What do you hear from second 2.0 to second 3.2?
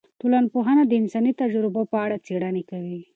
اړه څیړنې کوي.